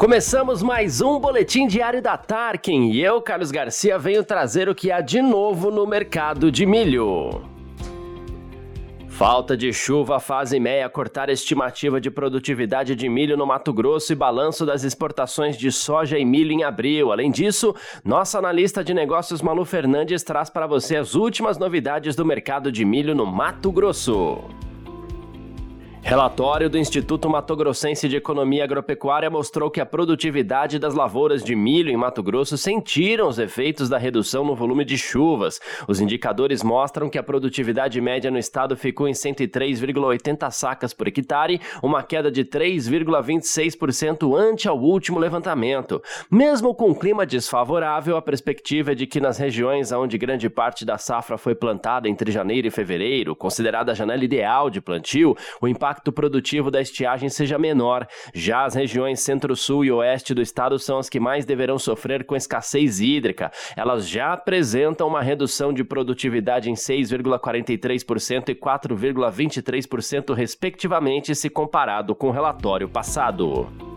Começamos 0.00 0.62
mais 0.62 1.02
um 1.02 1.20
boletim 1.20 1.66
diário 1.66 2.00
da 2.00 2.16
Tarkin 2.16 2.88
e 2.90 3.02
eu, 3.02 3.20
Carlos 3.20 3.50
Garcia, 3.50 3.98
venho 3.98 4.24
trazer 4.24 4.66
o 4.66 4.74
que 4.74 4.90
há 4.90 5.02
de 5.02 5.20
novo 5.20 5.70
no 5.70 5.86
mercado 5.86 6.50
de 6.50 6.64
milho. 6.64 7.42
Falta 9.08 9.54
de 9.54 9.70
chuva 9.74 10.18
faz 10.18 10.52
meia 10.52 10.88
cortar 10.88 11.28
estimativa 11.28 12.00
de 12.00 12.10
produtividade 12.10 12.96
de 12.96 13.10
milho 13.10 13.36
no 13.36 13.44
Mato 13.44 13.74
Grosso 13.74 14.10
e 14.10 14.16
balanço 14.16 14.64
das 14.64 14.84
exportações 14.84 15.54
de 15.54 15.70
soja 15.70 16.18
e 16.18 16.24
milho 16.24 16.52
em 16.52 16.64
abril. 16.64 17.12
Além 17.12 17.30
disso, 17.30 17.74
nossa 18.02 18.38
analista 18.38 18.82
de 18.82 18.94
negócios 18.94 19.42
Malu 19.42 19.66
Fernandes 19.66 20.22
traz 20.22 20.48
para 20.48 20.66
você 20.66 20.96
as 20.96 21.14
últimas 21.14 21.58
novidades 21.58 22.16
do 22.16 22.24
mercado 22.24 22.72
de 22.72 22.86
milho 22.86 23.14
no 23.14 23.26
Mato 23.26 23.70
Grosso. 23.70 24.48
Relatório 26.02 26.68
do 26.68 26.78
Instituto 26.78 27.28
Mato 27.30 27.54
Grossense 27.54 28.08
de 28.08 28.16
Economia 28.16 28.64
Agropecuária 28.64 29.30
mostrou 29.30 29.70
que 29.70 29.80
a 29.80 29.86
produtividade 29.86 30.76
das 30.78 30.92
lavouras 30.92 31.44
de 31.44 31.54
milho 31.54 31.90
em 31.90 31.96
Mato 31.96 32.20
Grosso 32.20 32.58
sentiram 32.58 33.28
os 33.28 33.38
efeitos 33.38 33.88
da 33.88 33.96
redução 33.96 34.44
no 34.44 34.56
volume 34.56 34.84
de 34.84 34.98
chuvas. 34.98 35.60
Os 35.86 36.00
indicadores 36.00 36.64
mostram 36.64 37.08
que 37.08 37.18
a 37.18 37.22
produtividade 37.22 38.00
média 38.00 38.28
no 38.30 38.38
estado 38.38 38.76
ficou 38.76 39.06
em 39.06 39.12
103,80 39.12 40.50
sacas 40.50 40.92
por 40.92 41.06
hectare, 41.06 41.60
uma 41.80 42.02
queda 42.02 42.30
de 42.30 42.44
3,26% 42.44 44.36
ante 44.36 44.66
ao 44.68 44.80
último 44.80 45.18
levantamento. 45.18 46.02
Mesmo 46.28 46.74
com 46.74 46.88
um 46.88 46.94
clima 46.94 47.24
desfavorável, 47.24 48.16
a 48.16 48.22
perspectiva 48.22 48.92
é 48.92 48.94
de 48.96 49.06
que 49.06 49.20
nas 49.20 49.38
regiões 49.38 49.92
onde 49.92 50.18
grande 50.18 50.50
parte 50.50 50.84
da 50.84 50.98
safra 50.98 51.38
foi 51.38 51.54
plantada 51.54 52.08
entre 52.08 52.32
janeiro 52.32 52.66
e 52.66 52.70
fevereiro, 52.70 53.36
considerada 53.36 53.92
a 53.92 53.94
janela 53.94 54.24
ideal 54.24 54.68
de 54.70 54.80
plantio, 54.80 55.36
o 55.60 55.68
impacto 55.68 55.89
impacto 55.90 56.12
produtivo 56.12 56.70
da 56.70 56.80
estiagem 56.80 57.28
seja 57.28 57.58
menor. 57.58 58.06
Já 58.32 58.64
as 58.64 58.74
regiões 58.74 59.20
centro-sul 59.20 59.84
e 59.84 59.90
oeste 59.90 60.32
do 60.32 60.40
estado 60.40 60.78
são 60.78 60.98
as 60.98 61.08
que 61.08 61.18
mais 61.18 61.44
deverão 61.44 61.80
sofrer 61.80 62.24
com 62.24 62.36
escassez 62.36 63.00
hídrica. 63.00 63.50
Elas 63.76 64.08
já 64.08 64.32
apresentam 64.32 65.08
uma 65.08 65.20
redução 65.20 65.72
de 65.72 65.82
produtividade 65.82 66.70
em 66.70 66.74
6,43% 66.74 68.50
e 68.50 68.54
4,23%, 68.54 70.32
respectivamente, 70.32 71.34
se 71.34 71.50
comparado 71.50 72.14
com 72.14 72.28
o 72.28 72.32
relatório 72.32 72.88
passado. 72.88 73.89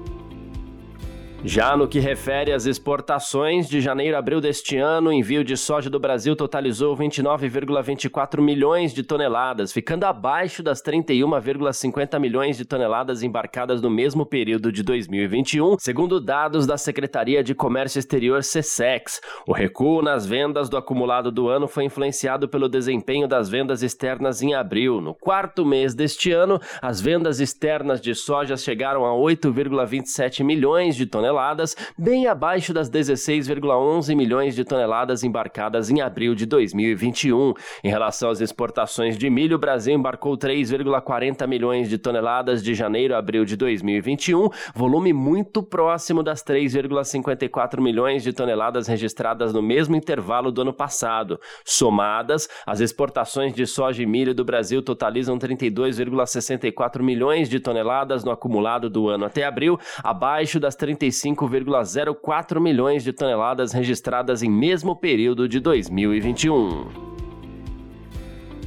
Já 1.45 1.75
no 1.75 1.89
que 1.89 1.99
refere 1.99 2.53
às 2.53 2.65
exportações, 2.65 3.67
de 3.67 3.81
janeiro 3.81 4.15
a 4.15 4.19
abril 4.19 4.39
deste 4.39 4.77
ano, 4.77 5.09
o 5.09 5.13
envio 5.13 5.43
de 5.43 5.57
soja 5.57 5.89
do 5.89 5.99
Brasil 5.99 6.37
totalizou 6.37 6.95
29,24 6.95 8.39
milhões 8.39 8.93
de 8.93 9.03
toneladas, 9.03 9.73
ficando 9.73 10.05
abaixo 10.05 10.63
das 10.63 10.81
31,50 10.81 12.17
milhões 12.17 12.55
de 12.55 12.63
toneladas 12.63 13.23
embarcadas 13.23 13.81
no 13.81 13.89
mesmo 13.89 14.25
período 14.25 14.71
de 14.71 14.83
2021, 14.83 15.75
segundo 15.79 16.21
dados 16.21 16.65
da 16.65 16.77
Secretaria 16.77 17.43
de 17.43 17.53
Comércio 17.53 17.99
Exterior 17.99 18.41
SESEX. 18.41 19.19
O 19.45 19.51
recuo 19.51 20.01
nas 20.01 20.25
vendas 20.25 20.69
do 20.69 20.77
acumulado 20.77 21.29
do 21.29 21.49
ano 21.49 21.67
foi 21.67 21.83
influenciado 21.83 22.47
pelo 22.47 22.69
desempenho 22.69 23.27
das 23.27 23.49
vendas 23.49 23.83
externas 23.83 24.41
em 24.41 24.53
abril. 24.53 25.01
No 25.01 25.13
quarto 25.13 25.65
mês 25.65 25.93
deste 25.93 26.31
ano, 26.31 26.57
as 26.81 27.01
vendas 27.01 27.41
externas 27.41 27.99
de 27.99 28.15
soja 28.15 28.55
chegaram 28.55 29.05
a 29.05 29.09
8,27 29.09 30.41
milhões 30.41 30.95
de 30.95 31.05
toneladas 31.05 31.32
toneladas, 31.33 31.75
bem 31.97 32.27
abaixo 32.27 32.73
das 32.73 32.89
16,11 32.89 34.15
milhões 34.15 34.55
de 34.55 34.63
toneladas 34.63 35.23
embarcadas 35.23 35.89
em 35.89 36.01
abril 36.01 36.35
de 36.35 36.45
2021. 36.45 37.53
Em 37.83 37.89
relação 37.89 38.29
às 38.29 38.39
exportações 38.39 39.17
de 39.17 39.29
milho, 39.29 39.55
o 39.55 39.59
Brasil 39.59 39.95
embarcou 39.95 40.37
3,40 40.37 41.47
milhões 41.47 41.89
de 41.89 41.97
toneladas 41.97 42.63
de 42.63 42.73
janeiro 42.75 43.15
a 43.15 43.17
abril 43.17 43.45
de 43.45 43.55
2021, 43.55 44.49
volume 44.75 45.11
muito 45.11 45.63
próximo 45.63 46.21
das 46.21 46.43
3,54 46.43 47.81
milhões 47.81 48.23
de 48.23 48.31
toneladas 48.31 48.87
registradas 48.87 49.53
no 49.53 49.61
mesmo 49.61 49.95
intervalo 49.95 50.51
do 50.51 50.61
ano 50.61 50.73
passado. 50.73 51.39
Somadas, 51.65 52.47
as 52.65 52.79
exportações 52.79 53.53
de 53.53 53.65
soja 53.65 54.03
e 54.03 54.05
milho 54.05 54.33
do 54.33 54.45
Brasil 54.45 54.81
totalizam 54.81 55.37
32,64 55.37 57.01
milhões 57.01 57.49
de 57.49 57.59
toneladas 57.59 58.23
no 58.23 58.31
acumulado 58.31 58.89
do 58.89 59.09
ano 59.09 59.25
até 59.25 59.45
abril, 59.45 59.79
abaixo 60.03 60.59
das 60.59 60.75
35 60.75 61.22
5,04 61.23 62.59
milhões 62.59 63.01
de 63.01 63.13
toneladas 63.13 63.71
registradas 63.71 64.43
em 64.43 64.49
mesmo 64.49 64.93
período 64.93 65.47
de 65.47 65.59
2021. 65.61 67.13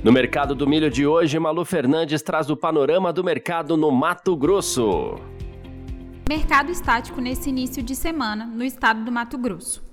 No 0.02 0.10
mercado 0.10 0.54
do 0.54 0.66
milho 0.66 0.88
de 0.88 1.06
hoje, 1.06 1.38
Malu 1.38 1.64
Fernandes 1.66 2.22
traz 2.22 2.48
o 2.48 2.56
panorama 2.56 3.12
do 3.12 3.22
mercado 3.22 3.76
no 3.76 3.90
Mato 3.90 4.34
Grosso. 4.34 5.16
Mercado 6.28 6.72
estático 6.72 7.20
nesse 7.20 7.50
início 7.50 7.82
de 7.82 7.94
semana 7.94 8.46
no 8.46 8.64
estado 8.64 9.04
do 9.04 9.12
Mato 9.12 9.36
Grosso. 9.36 9.84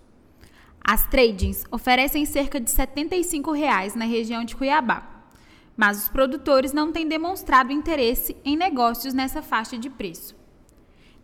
As 0.82 1.06
tradings 1.08 1.66
oferecem 1.70 2.26
cerca 2.26 2.62
de 2.62 2.72
75 2.72 3.52
reais 3.52 3.94
na 3.94 4.06
região 4.06 4.46
de 4.46 4.56
Cuiabá, 4.56 5.26
mas 5.76 6.04
os 6.04 6.08
produtores 6.08 6.72
não 6.72 6.92
têm 6.92 7.08
demonstrado 7.08 7.74
interesse 7.74 8.38
em 8.46 8.56
negócios 8.56 9.14
nessa 9.14 9.42
faixa 9.42 9.78
de 9.78 9.90
preço. 9.90 10.43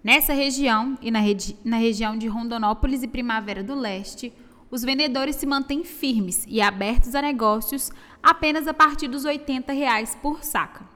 Nessa 0.03 0.33
região 0.33 0.97
e 1.01 1.11
na, 1.11 1.19
regi 1.19 1.57
na 1.63 1.77
região 1.77 2.17
de 2.17 2.27
Rondonópolis 2.27 3.03
e 3.03 3.07
Primavera 3.07 3.61
do 3.61 3.75
Leste, 3.75 4.33
os 4.71 4.81
vendedores 4.81 5.35
se 5.35 5.45
mantêm 5.45 5.83
firmes 5.83 6.45
e 6.47 6.61
abertos 6.61 7.15
a 7.15 7.21
negócios 7.21 7.91
apenas 8.21 8.67
a 8.67 8.73
partir 8.73 9.07
dos 9.07 9.25
80 9.25 9.73
reais 9.73 10.15
por 10.21 10.43
saca. 10.43 10.87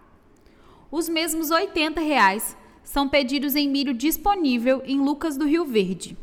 Os 0.89 1.09
mesmos 1.09 1.49
80 1.49 1.99
reais 1.99 2.55
são 2.83 3.09
pedidos 3.09 3.55
em 3.55 3.67
milho 3.67 3.93
disponível 3.93 4.81
em 4.85 4.99
Lucas 4.99 5.35
do 5.35 5.45
Rio 5.45 5.65
Verde. 5.65 6.17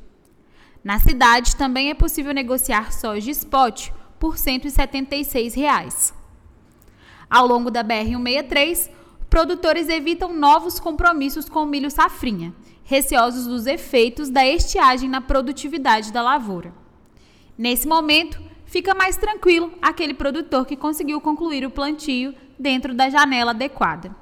Na 0.83 0.99
cidade 0.99 1.57
também 1.57 1.91
é 1.91 1.95
possível 1.95 2.33
negociar 2.33 2.93
soja 2.93 3.31
spot 3.31 3.91
por 4.19 4.39
176 4.39 5.55
reais. 5.55 6.15
Ao 7.29 7.47
longo 7.47 7.71
da 7.71 7.85
BR-163, 7.85 8.91
produtores 9.31 9.89
evitam 9.89 10.35
novos 10.35 10.79
compromissos 10.79 11.49
com 11.49 11.63
o 11.63 11.67
milho 11.67 11.91
safrinha 11.91 12.53
receosos 12.91 13.47
dos 13.47 13.69
efeitos 13.69 14.29
da 14.31 14.45
estiagem 14.45 15.09
na 15.09 15.21
produtividade 15.21 16.13
da 16.13 16.21
lavoura. 16.21 16.75
Nesse 17.57 17.87
momento, 17.87 18.43
fica 18.65 18.93
mais 18.97 19.17
tranquilo 19.17 19.73
aquele 19.81 20.13
produtor 20.13 20.67
que 20.67 20.77
conseguiu 20.77 21.21
concluir 21.21 21.65
o 21.65 21.71
plantio 21.71 22.35
dentro 22.59 22.93
da 22.93 23.09
janela 23.09 23.53
adequada. 23.53 24.13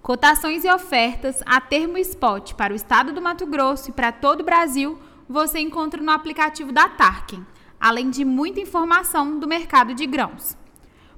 Cotações 0.00 0.64
e 0.64 0.72
ofertas 0.72 1.42
a 1.44 1.60
termo 1.60 1.98
spot 1.98 2.54
para 2.54 2.72
o 2.72 2.76
estado 2.76 3.12
do 3.12 3.20
Mato 3.20 3.44
Grosso 3.44 3.90
e 3.90 3.92
para 3.92 4.10
todo 4.10 4.40
o 4.40 4.44
Brasil 4.44 4.98
você 5.28 5.58
encontra 5.58 6.02
no 6.02 6.10
aplicativo 6.10 6.72
da 6.72 6.88
Tarkin, 6.88 7.44
além 7.78 8.08
de 8.08 8.24
muita 8.24 8.60
informação 8.60 9.38
do 9.38 9.46
mercado 9.46 9.92
de 9.92 10.06
grãos. 10.06 10.56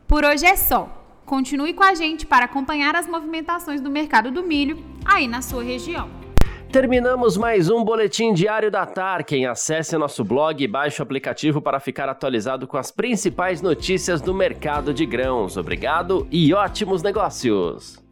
Por 0.09 0.25
hoje 0.25 0.47
é 0.47 0.57
só. 0.57 1.06
Continue 1.27 1.75
com 1.75 1.83
a 1.83 1.93
gente 1.93 2.25
para 2.25 2.45
acompanhar 2.45 2.95
as 2.95 3.09
movimentações 3.09 3.81
do 3.81 3.91
mercado 3.91 4.31
do 4.31 4.45
milho 4.45 4.79
aí 5.05 5.27
na 5.27 5.43
sua 5.43 5.63
região. 5.63 6.09
Terminamos 6.71 7.37
mais 7.37 7.69
um 7.69 7.85
boletim 7.85 8.33
diário 8.33 8.71
da 8.71 8.87
Tarkin. 8.87 9.45
Acesse 9.47 9.97
nosso 9.97 10.25
blog 10.25 10.63
e 10.63 10.69
baixe 10.69 11.01
o 11.01 11.03
aplicativo 11.03 11.61
para 11.61 11.81
ficar 11.81 12.09
atualizado 12.09 12.67
com 12.67 12.77
as 12.77 12.91
principais 12.91 13.61
notícias 13.61 14.21
do 14.21 14.33
mercado 14.33 14.95
de 14.95 15.05
grãos. 15.05 15.57
Obrigado 15.57 16.29
e 16.31 16.55
ótimos 16.55 17.03
negócios! 17.03 18.06